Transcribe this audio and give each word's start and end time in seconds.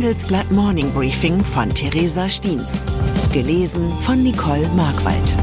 Handelsblatt 0.00 0.50
Morning 0.50 0.90
Briefing 0.94 1.44
von 1.44 1.68
Theresa 1.68 2.26
Stiens. 2.30 2.86
Gelesen 3.34 3.92
von 3.98 4.22
Nicole 4.22 4.66
Markwald. 4.68 5.36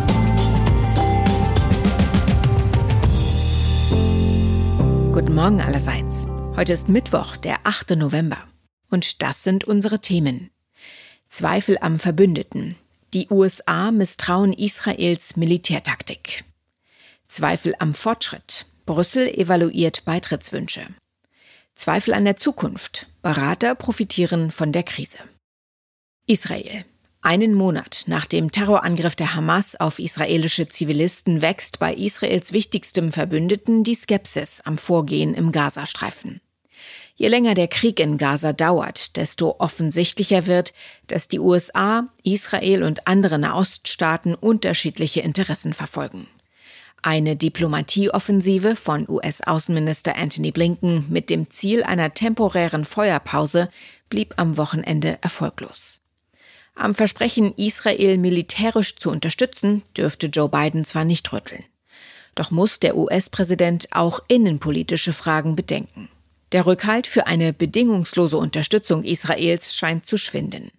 Guten 5.13 5.35
Morgen 5.35 5.61
allerseits. 5.61 6.25
Heute 6.55 6.73
ist 6.73 6.89
Mittwoch, 6.89 7.37
der 7.37 7.67
8. 7.67 7.91
November. 7.97 8.39
Und 8.89 9.21
das 9.21 9.43
sind 9.43 9.65
unsere 9.65 10.01
Themen. 10.01 10.49
Zweifel 11.27 11.77
am 11.79 11.99
Verbündeten. 11.99 12.77
Die 13.13 13.27
USA 13.29 13.91
misstrauen 13.91 14.53
Israels 14.53 15.35
Militärtaktik. 15.35 16.45
Zweifel 17.27 17.75
am 17.77 17.93
Fortschritt. 17.93 18.65
Brüssel 18.87 19.27
evaluiert 19.27 20.03
Beitrittswünsche. 20.03 20.87
Zweifel 21.77 22.15
an 22.15 22.25
der 22.25 22.37
Zukunft. 22.37 23.07
Berater 23.21 23.75
profitieren 23.75 24.49
von 24.49 24.71
der 24.71 24.81
Krise. 24.81 25.19
Israel. 26.25 26.85
Einen 27.21 27.53
Monat 27.53 28.05
nach 28.07 28.25
dem 28.25 28.51
Terrorangriff 28.51 29.15
der 29.15 29.35
Hamas 29.35 29.75
auf 29.75 29.99
israelische 29.99 30.67
Zivilisten 30.67 31.43
wächst 31.43 31.77
bei 31.77 31.93
Israels 31.93 32.51
wichtigstem 32.51 33.11
Verbündeten 33.11 33.83
die 33.83 33.93
Skepsis 33.93 34.61
am 34.61 34.79
Vorgehen 34.79 35.35
im 35.35 35.51
Gazastreifen. 35.51 36.41
Je 37.15 37.27
länger 37.27 37.53
der 37.53 37.67
Krieg 37.67 37.99
in 37.99 38.17
Gaza 38.17 38.53
dauert, 38.53 39.15
desto 39.15 39.57
offensichtlicher 39.59 40.47
wird, 40.47 40.73
dass 41.05 41.27
die 41.27 41.39
USA, 41.39 42.07
Israel 42.23 42.83
und 42.83 43.07
andere 43.07 43.37
Nahoststaaten 43.37 44.33
unterschiedliche 44.33 45.21
Interessen 45.21 45.73
verfolgen. 45.73 46.27
Eine 47.03 47.35
Diplomatieoffensive 47.35 48.75
von 48.75 49.07
US-Außenminister 49.07 50.15
Anthony 50.15 50.51
Blinken 50.51 51.05
mit 51.09 51.29
dem 51.29 51.49
Ziel 51.51 51.83
einer 51.83 52.13
temporären 52.13 52.85
Feuerpause 52.85 53.69
blieb 54.09 54.33
am 54.37 54.57
Wochenende 54.57 55.19
erfolglos. 55.21 56.01
Am 56.75 56.95
Versprechen, 56.95 57.53
Israel 57.55 58.17
militärisch 58.17 58.95
zu 58.97 59.09
unterstützen, 59.09 59.83
dürfte 59.95 60.27
Joe 60.27 60.49
Biden 60.49 60.85
zwar 60.85 61.05
nicht 61.05 61.31
rütteln. 61.33 61.63
Doch 62.35 62.51
muss 62.51 62.79
der 62.79 62.95
US-Präsident 62.95 63.87
auch 63.91 64.19
innenpolitische 64.27 65.13
Fragen 65.13 65.55
bedenken. 65.55 66.09
Der 66.51 66.65
Rückhalt 66.65 67.07
für 67.07 67.27
eine 67.27 67.51
bedingungslose 67.51 68.37
Unterstützung 68.37 69.03
Israels 69.03 69.75
scheint 69.75 70.05
zu 70.05 70.17
schwinden. 70.17 70.71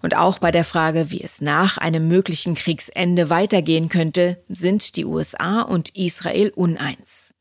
Und 0.00 0.16
auch 0.16 0.38
bei 0.38 0.50
der 0.50 0.64
Frage, 0.64 1.10
wie 1.10 1.22
es 1.22 1.40
nach 1.40 1.76
einem 1.78 2.06
möglichen 2.08 2.54
Kriegsende 2.54 3.30
weitergehen 3.30 3.88
könnte, 3.88 4.42
sind 4.48 4.96
die 4.96 5.04
USA 5.04 5.62
und 5.62 5.96
Israel 5.96 6.52
uneins. 6.54 7.34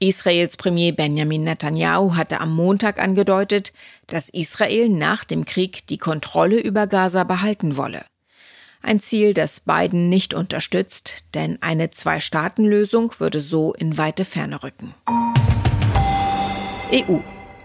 Israels 0.00 0.56
Premier 0.56 0.92
Benjamin 0.92 1.44
Netanyahu 1.44 2.16
hatte 2.16 2.40
am 2.40 2.52
Montag 2.54 3.00
angedeutet, 3.00 3.72
dass 4.08 4.28
Israel 4.28 4.88
nach 4.88 5.24
dem 5.24 5.44
Krieg 5.44 5.86
die 5.86 5.98
Kontrolle 5.98 6.58
über 6.58 6.86
Gaza 6.88 7.22
behalten 7.24 7.76
wolle. 7.76 8.04
Ein 8.82 9.00
Ziel, 9.00 9.32
das 9.32 9.60
Biden 9.60 10.10
nicht 10.10 10.34
unterstützt, 10.34 11.24
denn 11.34 11.62
eine 11.62 11.90
Zwei-Staaten-Lösung 11.90 13.12
würde 13.18 13.40
so 13.40 13.72
in 13.72 13.96
weite 13.96 14.26
Ferne 14.26 14.62
rücken. 14.62 14.94
EU 16.92 17.20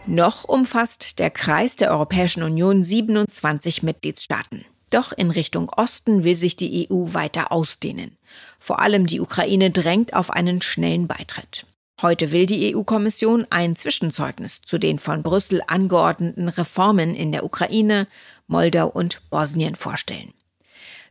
noch 0.10 0.44
umfasst 0.46 1.20
der 1.20 1.30
Kreis 1.30 1.76
der 1.76 1.92
Europäischen 1.92 2.44
Union 2.44 2.84
27 2.84 3.84
Mitgliedstaaten. 3.84 4.66
Doch 4.90 5.12
in 5.12 5.30
Richtung 5.30 5.70
Osten 5.70 6.24
will 6.24 6.36
sich 6.36 6.56
die 6.56 6.90
EU 6.90 7.14
weiter 7.14 7.52
ausdehnen. 7.52 8.18
Vor 8.60 8.80
allem 8.82 9.06
die 9.06 9.22
Ukraine 9.22 9.70
drängt 9.70 10.14
auf 10.14 10.32
einen 10.32 10.62
schnellen 10.62 11.08
Beitritt. 11.08 11.66
Heute 12.02 12.32
will 12.32 12.46
die 12.46 12.76
EU-Kommission 12.76 13.46
ein 13.50 13.76
Zwischenzeugnis 13.76 14.62
zu 14.62 14.78
den 14.78 15.00
von 15.00 15.22
Brüssel 15.22 15.62
angeordneten 15.68 16.48
Reformen 16.50 17.14
in 17.14 17.32
der 17.32 17.44
Ukraine, 17.44 18.08
Moldau 18.48 18.88
und 18.88 19.22
Bosnien 19.30 19.76
vorstellen. 19.76 20.34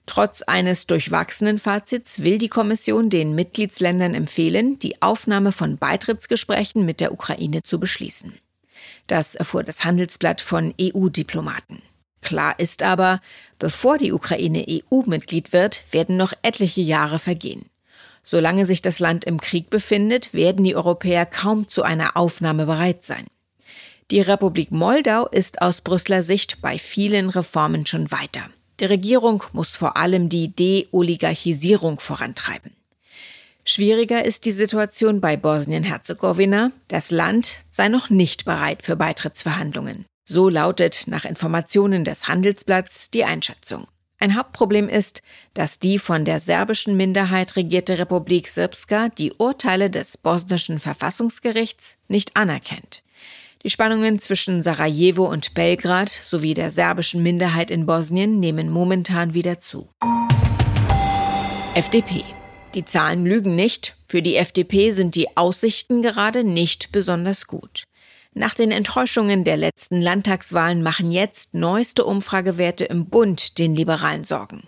Trotz 0.06 0.41
eines 0.41 0.87
durchwachsenen 0.87 1.59
Fazits 1.59 2.22
will 2.22 2.39
die 2.39 2.49
Kommission 2.49 3.11
den 3.11 3.34
Mitgliedsländern 3.34 4.15
empfehlen, 4.15 4.78
die 4.78 5.03
Aufnahme 5.03 5.53
von 5.53 5.77
Beitrittsgesprächen 5.77 6.87
mit 6.87 7.01
der 7.01 7.12
Ukraine 7.12 7.62
zu 7.62 7.78
beschließen. 7.78 8.33
Das 9.09 9.35
erfuhr 9.35 9.65
das 9.65 9.85
Handelsblatt 9.85 10.41
von 10.41 10.73
EU-Diplomaten. 10.81 11.83
Klar 12.21 12.59
ist 12.59 12.83
aber, 12.83 13.21
bevor 13.59 13.99
die 13.99 14.13
Ukraine 14.13 14.65
EU-Mitglied 14.69 15.53
wird, 15.53 15.83
werden 15.93 16.17
noch 16.17 16.33
etliche 16.43 16.83
Jahre 16.83 17.19
vergehen. 17.19 17.67
Solange 18.23 18.67
sich 18.67 18.83
das 18.83 19.01
Land 19.01 19.25
im 19.25 19.41
Krieg 19.41 19.71
befindet, 19.71 20.35
werden 20.35 20.65
die 20.65 20.77
Europäer 20.77 21.25
kaum 21.25 21.69
zu 21.69 21.83
einer 21.83 22.17
Aufnahme 22.17 22.67
bereit 22.67 23.03
sein. 23.03 23.27
Die 24.11 24.21
Republik 24.21 24.71
Moldau 24.71 25.27
ist 25.27 25.63
aus 25.63 25.81
Brüsseler 25.81 26.23
Sicht 26.23 26.61
bei 26.61 26.79
vielen 26.79 27.31
Reformen 27.31 27.87
schon 27.87 28.11
weiter. 28.11 28.51
Die 28.81 28.85
Regierung 28.85 29.43
muss 29.53 29.77
vor 29.77 29.97
allem 29.97 30.29
die 30.29 30.55
De-Oligarchisierung 30.55 32.01
vorantreiben. 32.01 32.73
Schwieriger 33.65 34.25
ist 34.25 34.45
die 34.45 34.51
Situation 34.51 35.21
bei 35.21 35.37
Bosnien-Herzegowina. 35.37 36.73
Das 36.89 37.11
Land 37.11 37.61
sei 37.69 37.89
noch 37.89 38.11
nicht 38.11 38.45
bereit 38.45 38.83
für 38.83 38.97
Beitrittsverhandlungen. 38.97 40.07
So 40.25 40.49
lautet 40.49 41.05
nach 41.07 41.25
Informationen 41.25 42.05
des 42.05 42.29
Handelsblatts 42.29 43.11
die 43.11 43.25
Einschätzung. 43.25 43.87
Ein 44.21 44.37
Hauptproblem 44.37 44.89
ist, 44.89 45.23
dass 45.55 45.79
die 45.79 45.99
von 45.99 46.25
der 46.25 46.41
serbischen 46.41 46.97
Minderheit 46.97 47.57
regierte 47.57 47.99
Republik 47.99 48.49
Srpska 48.49 49.11
die 49.11 49.33
Urteile 49.39 49.91
des 49.91 50.17
bosnischen 50.17 50.81
Verfassungsgerichts 50.81 51.99
nicht 52.09 52.37
anerkennt. 52.37 53.05
Die 53.65 53.71
Spannungen 53.71 54.19
zwischen 54.19 54.63
Sarajevo 54.63 55.25
und 55.27 55.55
Belgrad 55.55 56.09
sowie 56.09 56.55
der 56.55 56.71
serbischen 56.71 57.23
Minderheit 57.23 57.71
in 57.71 57.87
Bosnien 57.87 58.41
nehmen 58.41 58.71
momentan 58.71 59.35
wieder 59.35 59.61
zu. 59.61 59.89
FDP 61.75 62.25
die 62.75 62.84
Zahlen 62.84 63.25
lügen 63.25 63.56
nicht. 63.56 63.97
Für 64.06 64.23
die 64.23 64.37
FDP 64.37 64.91
sind 64.93 65.15
die 65.15 65.37
Aussichten 65.37 66.03
gerade 66.03 66.45
nicht 66.45 66.93
besonders 66.93 67.47
gut. 67.47 67.84
Nach 68.34 68.55
den 68.55 68.71
Enttäuschungen 68.71 69.45
der 69.45 69.56
letzten 69.56 70.01
Landtagswahlen 70.01 70.83
machen 70.83 71.11
jetzt 71.11 71.55
neueste 71.55 72.05
Umfragewerte 72.05 72.84
im 72.84 73.07
Bund 73.07 73.59
den 73.59 73.75
Liberalen 73.75 74.25
Sorgen. 74.25 74.62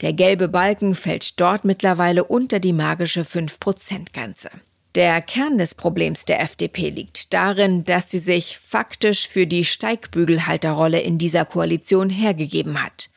Der 0.00 0.12
gelbe 0.12 0.48
Balken 0.48 0.94
fällt 0.94 1.40
dort 1.40 1.64
mittlerweile 1.64 2.24
unter 2.24 2.60
die 2.60 2.72
magische 2.72 3.22
5-Prozent-Grenze. 3.22 4.50
Der 4.94 5.20
Kern 5.20 5.58
des 5.58 5.74
Problems 5.74 6.24
der 6.24 6.40
FDP 6.40 6.90
liegt 6.90 7.32
darin, 7.32 7.84
dass 7.84 8.10
sie 8.10 8.18
sich 8.18 8.58
faktisch 8.58 9.28
für 9.28 9.46
die 9.46 9.64
Steigbügelhalterrolle 9.64 11.00
in 11.00 11.18
dieser 11.18 11.44
Koalition 11.44 12.10
hergegeben 12.10 12.82
hat. 12.82 13.10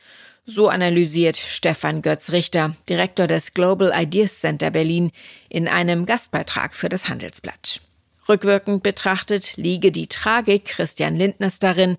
So 0.45 0.69
analysiert 0.69 1.37
Stefan 1.37 2.01
Götz 2.01 2.31
Richter, 2.31 2.75
Direktor 2.89 3.27
des 3.27 3.53
Global 3.53 3.91
Ideas 3.95 4.39
Center 4.39 4.71
Berlin, 4.71 5.11
in 5.49 5.67
einem 5.67 6.05
Gastbeitrag 6.05 6.73
für 6.73 6.89
das 6.89 7.09
Handelsblatt. 7.09 7.81
Rückwirkend 8.27 8.83
betrachtet 8.83 9.55
liege 9.57 9.91
die 9.91 10.07
Tragik 10.07 10.65
Christian 10.65 11.15
Lindners 11.15 11.59
darin, 11.59 11.97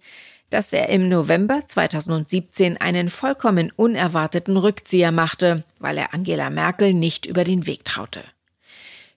dass 0.50 0.72
er 0.72 0.88
im 0.88 1.08
November 1.08 1.62
2017 1.66 2.80
einen 2.80 3.08
vollkommen 3.08 3.72
unerwarteten 3.74 4.56
Rückzieher 4.56 5.12
machte, 5.12 5.64
weil 5.78 5.96
er 5.96 6.12
Angela 6.12 6.50
Merkel 6.50 6.92
nicht 6.92 7.26
über 7.26 7.44
den 7.44 7.66
Weg 7.66 7.84
traute. 7.84 8.22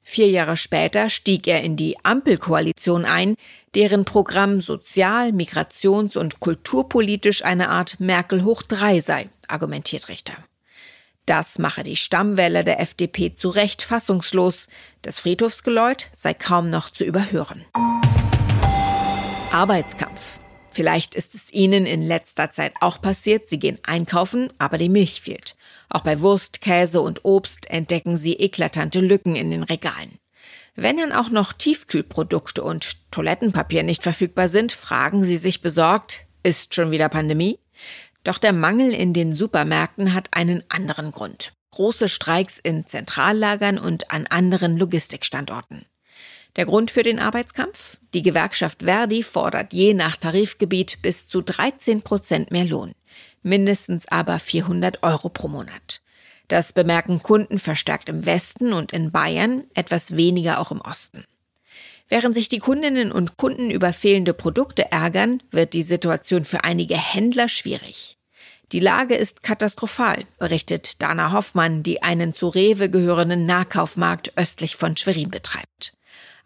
Vier 0.07 0.29
Jahre 0.29 0.55
später 0.55 1.09
stieg 1.09 1.47
er 1.47 1.63
in 1.63 1.75
die 1.75 1.97
Ampelkoalition 2.03 3.05
ein, 3.05 3.35
deren 3.73 4.05
Programm 4.05 4.61
sozial-, 4.61 5.31
migrations- 5.31 6.15
und 6.15 6.39
kulturpolitisch 6.39 7.43
eine 7.43 7.69
Art 7.69 7.99
Merkel 7.99 8.43
hoch 8.43 8.61
drei 8.61 8.99
sei, 8.99 9.29
argumentiert 9.47 10.07
Richter. 10.07 10.35
Das 11.25 11.57
mache 11.57 11.81
die 11.81 11.95
Stammwähler 11.95 12.63
der 12.63 12.79
FDP 12.79 13.33
zu 13.33 13.49
Recht 13.49 13.81
fassungslos. 13.81 14.67
Das 15.01 15.19
Friedhofsgeläut 15.19 16.11
sei 16.13 16.35
kaum 16.35 16.69
noch 16.69 16.91
zu 16.91 17.03
überhören. 17.03 17.65
Arbeitskampf. 19.51 20.39
Vielleicht 20.75 21.15
ist 21.15 21.35
es 21.35 21.53
Ihnen 21.53 21.85
in 21.85 22.01
letzter 22.01 22.51
Zeit 22.51 22.73
auch 22.81 23.01
passiert, 23.01 23.47
Sie 23.47 23.59
gehen 23.59 23.79
einkaufen, 23.83 24.51
aber 24.57 24.77
die 24.77 24.89
Milch 24.89 25.21
fehlt. 25.21 25.55
Auch 25.87 26.01
bei 26.01 26.19
Wurst, 26.19 26.59
Käse 26.59 26.99
und 26.99 27.23
Obst 27.23 27.69
entdecken 27.69 28.17
Sie 28.17 28.33
eklatante 28.33 28.99
Lücken 28.99 29.37
in 29.37 29.51
den 29.51 29.63
Regalen. 29.63 30.19
Wenn 30.75 30.97
dann 30.97 31.13
auch 31.13 31.29
noch 31.29 31.53
Tiefkühlprodukte 31.53 32.61
und 32.61 33.09
Toilettenpapier 33.09 33.83
nicht 33.83 34.03
verfügbar 34.03 34.49
sind, 34.49 34.73
fragen 34.73 35.23
Sie 35.23 35.37
sich 35.37 35.61
besorgt, 35.61 36.25
ist 36.43 36.75
schon 36.75 36.91
wieder 36.91 37.07
Pandemie? 37.07 37.57
Doch 38.25 38.37
der 38.37 38.51
Mangel 38.51 38.91
in 38.91 39.13
den 39.13 39.33
Supermärkten 39.33 40.13
hat 40.13 40.27
einen 40.31 40.61
anderen 40.67 41.11
Grund. 41.11 41.53
Große 41.71 42.09
Streiks 42.09 42.59
in 42.59 42.85
Zentrallagern 42.85 43.77
und 43.77 44.11
an 44.11 44.27
anderen 44.27 44.77
Logistikstandorten. 44.77 45.85
Der 46.55 46.65
Grund 46.65 46.89
für 46.89 47.03
den 47.03 47.19
Arbeitskampf? 47.19 47.97
Die 48.13 48.21
Gewerkschaft 48.21 48.83
Verdi 48.83 49.23
fordert 49.23 49.73
je 49.73 49.93
nach 49.93 50.15
Tarifgebiet 50.15 51.01
bis 51.01 51.27
zu 51.27 51.41
13 51.41 52.01
Prozent 52.01 52.51
mehr 52.51 52.63
Lohn. 52.63 52.93
Mindestens 53.43 54.07
aber 54.07 54.39
400 54.39 55.03
Euro 55.03 55.29
pro 55.29 55.49
Monat. 55.49 56.01
Das 56.47 56.71
bemerken 56.71 57.21
Kunden 57.21 57.59
verstärkt 57.59 58.07
im 58.07 58.25
Westen 58.25 58.71
und 58.71 58.93
in 58.93 59.11
Bayern, 59.11 59.65
etwas 59.73 60.15
weniger 60.15 60.59
auch 60.59 60.71
im 60.71 60.79
Osten. 60.79 61.25
Während 62.07 62.35
sich 62.35 62.47
die 62.47 62.59
Kundinnen 62.59 63.11
und 63.11 63.35
Kunden 63.35 63.71
über 63.71 63.91
fehlende 63.91 64.33
Produkte 64.33 64.91
ärgern, 64.91 65.41
wird 65.51 65.73
die 65.73 65.83
Situation 65.83 66.45
für 66.45 66.63
einige 66.63 66.95
Händler 66.95 67.47
schwierig. 67.47 68.17
Die 68.71 68.79
Lage 68.79 69.15
ist 69.15 69.43
katastrophal, 69.43 70.23
berichtet 70.39 71.01
Dana 71.01 71.31
Hoffmann, 71.31 71.83
die 71.83 72.01
einen 72.01 72.33
zu 72.33 72.47
Rewe 72.47 72.89
gehörenden 72.89 73.45
Nahkaufmarkt 73.45 74.33
östlich 74.37 74.75
von 74.75 74.95
Schwerin 74.95 75.29
betreibt. 75.29 75.97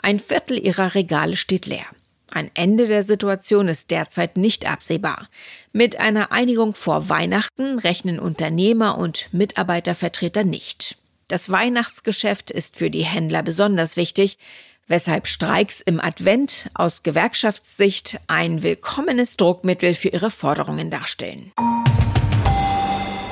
Ein 0.02 0.20
Viertel 0.20 0.58
ihrer 0.58 0.96
Regale 0.96 1.36
steht 1.36 1.66
leer. 1.66 1.86
Ein 2.32 2.52
Ende 2.54 2.88
der 2.88 3.04
Situation 3.04 3.68
ist 3.68 3.92
derzeit 3.92 4.38
nicht 4.38 4.70
absehbar. 4.70 5.28
Mit 5.74 6.00
einer 6.00 6.32
Einigung 6.32 6.74
vor 6.74 7.10
Weihnachten 7.10 7.80
rechnen 7.80 8.20
Unternehmer 8.20 8.98
und 8.98 9.28
Mitarbeitervertreter 9.34 10.44
nicht. 10.44 10.98
Das 11.28 11.52
Weihnachtsgeschäft 11.52 12.50
ist 12.50 12.78
für 12.78 12.90
die 12.90 13.04
Händler 13.04 13.44
besonders 13.44 13.98
wichtig, 13.98 14.38
weshalb 14.88 15.28
Streiks 15.28 15.82
im 15.82 16.00
Advent 16.00 16.70
aus 16.74 17.04
Gewerkschaftssicht 17.04 18.20
ein 18.28 18.64
willkommenes 18.64 19.38
Druckmittel 19.38 19.96
für 19.96 20.10
ihre 20.10 20.32
Forderungen 20.32 20.90
darstellen. 20.90 21.52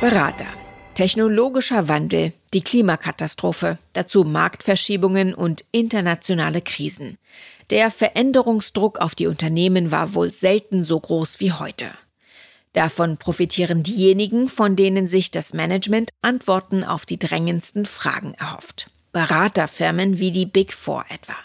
Berater. 0.02 0.46
Technologischer 0.96 1.88
Wandel, 1.88 2.34
die 2.58 2.64
Klimakatastrophe, 2.64 3.78
dazu 3.94 4.24
Marktverschiebungen 4.24 5.36
und 5.36 5.64
internationale 5.72 6.64
Krisen. 6.64 7.20
Der 7.70 7.92
Veränderungsdruck 7.92 8.98
auf 8.98 9.14
die 9.14 9.28
Unternehmen 9.28 9.92
war 9.92 10.16
wohl 10.16 10.32
selten 10.32 10.82
so 10.82 11.00
groß 11.00 11.40
wie 11.40 11.52
heute. 11.52 11.92
Davon 12.74 13.18
profitieren 13.18 13.84
diejenigen, 13.84 14.50
von 14.50 14.76
denen 14.76 15.06
sich 15.06 15.30
das 15.30 15.54
Management 15.54 16.10
Antworten 16.24 16.84
auf 16.84 17.06
die 17.06 17.20
drängendsten 17.20 17.86
Fragen 17.86 18.34
erhofft. 18.34 18.90
Beraterfirmen 19.12 20.18
wie 20.18 20.32
die 20.32 20.48
Big 20.48 20.74
Four 20.74 21.06
etwa. 21.10 21.36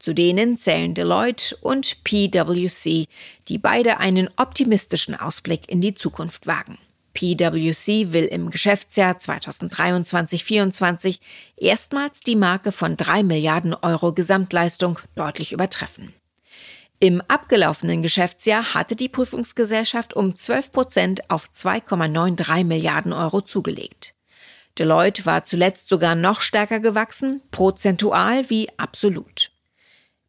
Zu 0.00 0.14
denen 0.14 0.58
zählen 0.58 0.94
Deloitte 0.94 1.56
und 1.60 2.02
PwC, 2.02 3.06
die 3.46 3.58
beide 3.58 3.98
einen 3.98 4.28
optimistischen 4.36 5.14
Ausblick 5.14 5.70
in 5.70 5.80
die 5.80 5.94
Zukunft 5.94 6.48
wagen. 6.48 6.76
PwC 7.14 8.12
will 8.12 8.24
im 8.24 8.50
Geschäftsjahr 8.50 9.16
2023-24 9.16 11.20
erstmals 11.56 12.20
die 12.20 12.36
Marke 12.36 12.72
von 12.72 12.96
3 12.96 13.22
Milliarden 13.22 13.74
Euro 13.74 14.12
Gesamtleistung 14.12 14.98
deutlich 15.14 15.52
übertreffen. 15.52 16.12
Im 17.02 17.22
abgelaufenen 17.22 18.02
Geschäftsjahr 18.02 18.74
hatte 18.74 18.94
die 18.94 19.08
Prüfungsgesellschaft 19.08 20.14
um 20.14 20.36
12 20.36 20.70
Prozent 20.70 21.30
auf 21.30 21.46
2,93 21.46 22.64
Milliarden 22.64 23.14
Euro 23.14 23.40
zugelegt. 23.40 24.14
Deloitte 24.78 25.26
war 25.26 25.44
zuletzt 25.44 25.88
sogar 25.88 26.14
noch 26.14 26.42
stärker 26.42 26.78
gewachsen, 26.78 27.42
prozentual 27.50 28.48
wie 28.50 28.68
absolut. 28.76 29.50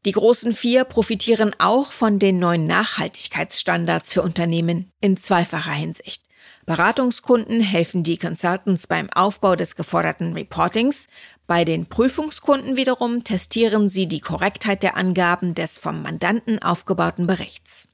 Die 0.06 0.14
großen 0.14 0.54
vier 0.54 0.84
profitieren 0.84 1.56
auch 1.60 1.92
von 1.92 2.18
den 2.18 2.40
neuen 2.40 2.66
Nachhaltigkeitsstandards 2.66 4.14
für 4.14 4.24
Unternehmen 4.24 4.92
in 5.00 5.16
zweifacher 5.16 5.74
Hinsicht. 5.74 6.24
Beratungskunden 6.66 7.60
helfen 7.62 8.04
die 8.04 8.18
Consultants 8.18 8.88
beim 8.88 9.10
Aufbau 9.10 9.56
des 9.56 9.76
geforderten 9.76 10.34
Reportings. 10.34 11.08
Bei 11.48 11.66
den 11.66 11.88
Prüfungskunden 11.88 12.76
wiederum 12.76 13.24
testieren 13.24 13.90
sie 13.90 14.08
die 14.08 14.22
Korrektheit 14.22 14.84
der 14.84 14.96
Angaben 14.96 15.56
des 15.56 15.80
vom 15.80 16.02
Mandanten 16.02 16.62
aufgebauten 16.62 17.28
Berichts. 17.28 17.90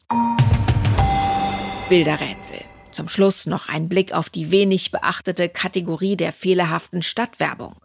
Bilderrätsel. 1.90 2.60
Zum 2.92 3.08
Schluss 3.08 3.46
noch 3.46 3.70
ein 3.70 3.90
Blick 3.90 4.14
auf 4.14 4.30
die 4.30 4.52
wenig 4.52 4.92
beachtete 4.92 5.50
Kategorie 5.50 6.18
der 6.18 6.34
fehlerhaften 6.34 7.02
Stadtwerbung. 7.02 7.76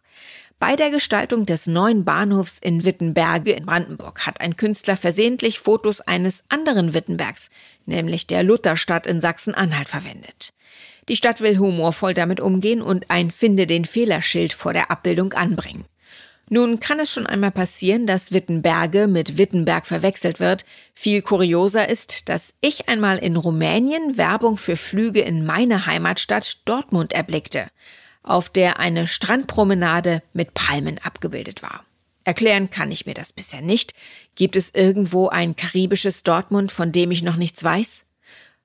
Bei 0.62 0.76
der 0.76 0.90
Gestaltung 0.90 1.44
des 1.44 1.66
neuen 1.66 2.04
Bahnhofs 2.04 2.60
in 2.60 2.84
Wittenberge 2.84 3.50
in 3.50 3.66
Brandenburg 3.66 4.24
hat 4.26 4.40
ein 4.40 4.56
Künstler 4.56 4.96
versehentlich 4.96 5.58
Fotos 5.58 6.00
eines 6.00 6.44
anderen 6.50 6.94
Wittenbergs, 6.94 7.50
nämlich 7.84 8.28
der 8.28 8.44
Lutherstadt 8.44 9.08
in 9.08 9.20
Sachsen-Anhalt, 9.20 9.88
verwendet. 9.88 10.54
Die 11.08 11.16
Stadt 11.16 11.40
will 11.40 11.58
humorvoll 11.58 12.14
damit 12.14 12.38
umgehen 12.38 12.80
und 12.80 13.10
ein 13.10 13.32
Finde 13.32 13.66
den 13.66 13.84
Fehlerschild 13.84 14.52
vor 14.52 14.72
der 14.72 14.92
Abbildung 14.92 15.32
anbringen. 15.32 15.84
Nun 16.48 16.78
kann 16.78 17.00
es 17.00 17.12
schon 17.12 17.26
einmal 17.26 17.50
passieren, 17.50 18.06
dass 18.06 18.30
Wittenberge 18.30 19.08
mit 19.08 19.38
Wittenberg 19.38 19.84
verwechselt 19.84 20.38
wird. 20.38 20.64
Viel 20.94 21.22
kurioser 21.22 21.88
ist, 21.88 22.28
dass 22.28 22.54
ich 22.60 22.88
einmal 22.88 23.18
in 23.18 23.34
Rumänien 23.34 24.16
Werbung 24.16 24.56
für 24.56 24.76
Flüge 24.76 25.22
in 25.22 25.44
meine 25.44 25.86
Heimatstadt 25.86 26.58
Dortmund 26.66 27.12
erblickte 27.12 27.66
auf 28.22 28.48
der 28.48 28.78
eine 28.78 29.06
Strandpromenade 29.06 30.22
mit 30.32 30.54
Palmen 30.54 30.98
abgebildet 30.98 31.62
war. 31.62 31.84
Erklären 32.24 32.70
kann 32.70 32.92
ich 32.92 33.06
mir 33.06 33.14
das 33.14 33.32
bisher 33.32 33.62
nicht. 33.62 33.94
Gibt 34.36 34.56
es 34.56 34.70
irgendwo 34.74 35.28
ein 35.28 35.56
karibisches 35.56 36.22
Dortmund, 36.22 36.70
von 36.70 36.92
dem 36.92 37.10
ich 37.10 37.22
noch 37.22 37.36
nichts 37.36 37.64
weiß? 37.64 38.04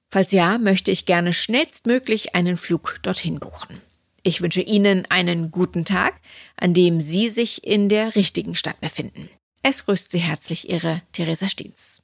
Falls 0.09 0.31
ja, 0.31 0.57
möchte 0.57 0.92
ich 0.92 1.06
gerne 1.06 1.33
schnellstmöglich 1.33 2.36
einen 2.36 2.57
Flug 2.57 3.00
dorthin 3.01 3.39
buchen. 3.39 3.81
Ich 4.24 4.42
wünsche 4.42 4.62
Ihnen 4.62 5.06
einen 5.09 5.51
guten 5.51 5.86
Tag, 5.86 6.15
an 6.56 6.74
dem 6.74 7.01
Sie 7.01 7.30
sich 7.30 7.63
in 7.63 7.89
der 7.89 8.15
richtigen 8.15 8.56
Stadt 8.56 8.80
befinden. 8.80 9.30
Es 9.63 9.86
grüßt 9.86 10.12
Sie 10.12 10.19
herzlich 10.19 10.69
Ihre 10.69 11.01
Theresa 11.12 11.50
Stiens. 11.50 12.01